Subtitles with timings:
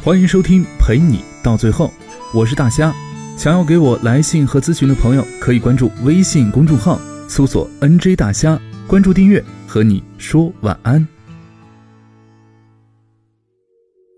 [0.00, 1.90] 欢迎收听陪你到最后，
[2.32, 2.94] 我是大虾。
[3.36, 11.06] 想要给我来信和咨询的朋友，可以关注微信公众号，搜索 “nj 大虾”，关注订阅，和你说晚安。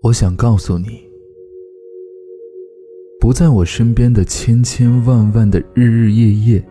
[0.03, 1.01] 我想告诉你，
[3.19, 6.63] 不在我身边的千千万万的日日夜夜，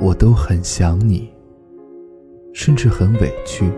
[0.00, 1.28] 我都很想你，
[2.54, 3.70] 甚至很委屈。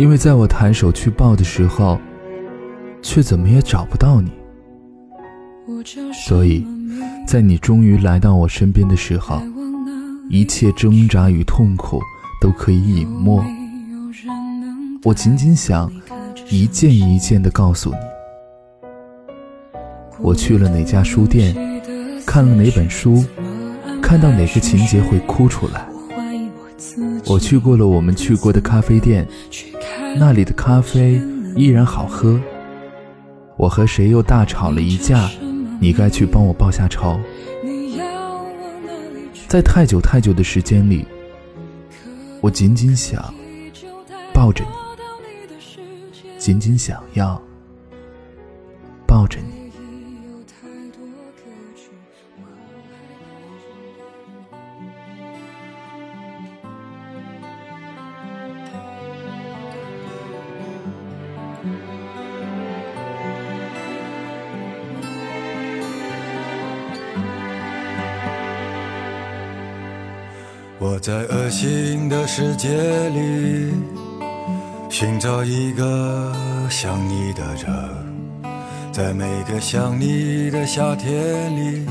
[0.00, 2.00] 因为在我抬手去抱的时候，
[3.02, 4.32] 却怎么也找不到你。
[6.26, 6.66] 所以，
[7.26, 9.42] 在你终于来到我身边的时候，
[10.30, 12.00] 一切挣扎与痛苦
[12.40, 13.44] 都可以隐没。
[15.04, 15.92] 我仅仅想
[16.48, 17.96] 一件一件的告诉你：
[20.18, 21.54] 我去了哪家书店，
[22.26, 23.22] 看了哪本书，
[24.00, 25.89] 看到哪个情节会哭出来。
[27.30, 29.24] 我去过了我们去过的咖啡店。
[30.18, 31.22] 那里的咖啡
[31.54, 32.40] 依然好喝。
[33.56, 35.30] 我和谁又大吵了一架？
[35.80, 37.20] 你该去帮我报下仇。
[39.46, 41.06] 在太久太久的时间里，
[42.40, 43.32] 我仅仅想
[44.34, 44.70] 抱着你，
[46.36, 47.40] 仅仅想要
[49.06, 49.59] 抱着你。
[70.82, 72.70] 我在恶心的世界
[73.10, 73.70] 里
[74.88, 76.34] 寻找一个
[76.70, 78.50] 想你的人，
[78.90, 81.86] 在每个想你的夏天里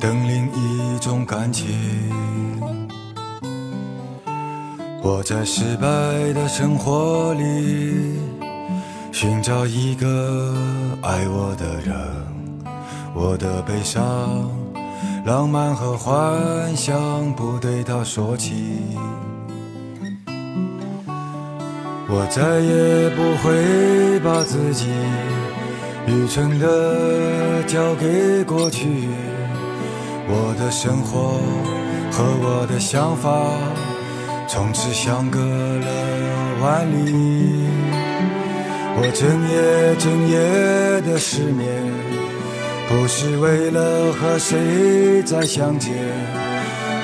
[0.00, 1.68] 等另一种感情。
[5.02, 5.86] 我在失败
[6.32, 8.18] 的生活里
[9.12, 10.56] 寻找一个
[11.02, 11.94] 爱我的人，
[13.14, 14.65] 我的悲伤。
[15.26, 18.78] 浪漫和幻想不对他说起，
[22.08, 24.86] 我再也不会把自己
[26.06, 28.86] 愚蠢的交给过去。
[30.28, 31.40] 我的生活
[32.12, 33.50] 和我的想法
[34.46, 35.86] 从此相隔了
[36.62, 37.66] 万里，
[38.94, 41.82] 我整夜整夜的失眠。
[42.88, 45.92] 不是为了和谁再相见，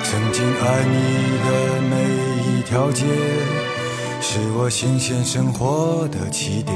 [0.05, 0.95] 曾经爱你
[1.45, 1.95] 的每
[2.49, 3.05] 一条街，
[4.21, 6.75] 是我新鲜生活的起点。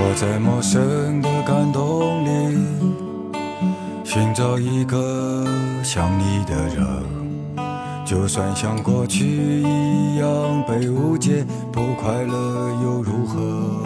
[0.00, 2.97] 我在陌生的感动里。
[4.10, 5.44] 寻找一个
[5.84, 6.86] 像你的人，
[8.06, 13.82] 就算像过去一样被误解，不快乐又如何？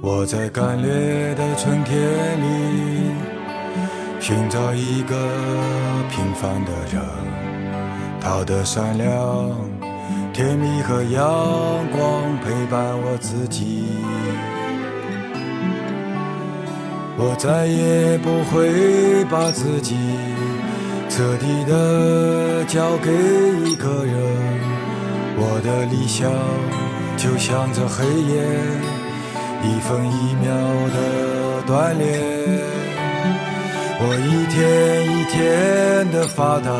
[0.00, 2.00] 我在干裂的春天
[2.40, 3.10] 里
[4.20, 5.16] 寻找一个
[6.12, 7.02] 平凡的人，
[8.20, 9.50] 他的善良、
[10.32, 11.20] 甜蜜和阳
[11.90, 13.84] 光陪伴我自己。
[17.24, 19.96] 我再也不会把自己
[21.08, 23.12] 彻底的交给
[23.64, 24.16] 一个人，
[25.36, 26.28] 我的理想
[27.16, 28.42] 就像这黑夜，
[29.62, 30.50] 一分一秒
[30.90, 32.02] 的锻炼。
[34.04, 36.70] 我一天一天的发呆，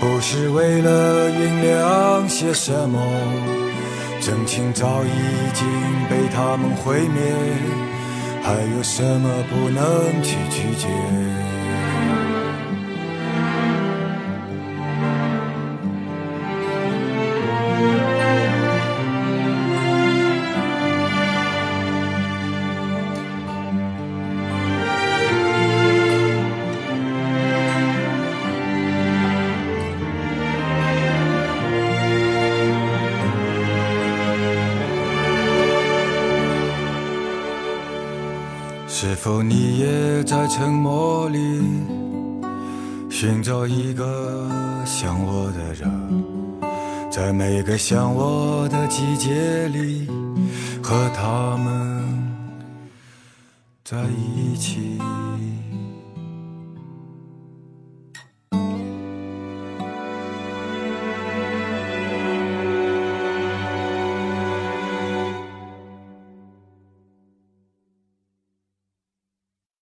[0.00, 2.98] 不是为了酝酿些什么，
[4.22, 5.68] 真情早已经
[6.08, 7.20] 被他们毁灭。
[8.42, 11.57] 还有什么不能去拒绝？
[39.00, 41.38] 是否你也在沉默里
[43.08, 44.44] 寻找一个
[44.84, 45.88] 像我的人，
[47.08, 50.08] 在每个想我的季节里
[50.82, 52.04] 和他们
[53.84, 54.98] 在一起？